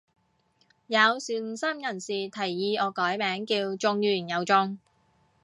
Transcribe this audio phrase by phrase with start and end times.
[0.87, 1.21] 有善
[1.55, 4.79] 心人士提議我改名叫中完又中